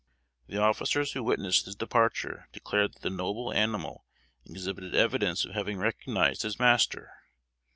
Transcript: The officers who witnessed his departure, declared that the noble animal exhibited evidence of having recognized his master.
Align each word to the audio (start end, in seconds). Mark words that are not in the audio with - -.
The 0.47 0.57
officers 0.57 1.11
who 1.11 1.21
witnessed 1.21 1.65
his 1.65 1.75
departure, 1.75 2.47
declared 2.53 2.93
that 2.93 3.01
the 3.03 3.11
noble 3.11 3.53
animal 3.53 4.07
exhibited 4.47 4.95
evidence 4.95 5.45
of 5.45 5.53
having 5.53 5.77
recognized 5.77 6.41
his 6.41 6.57
master. 6.57 7.11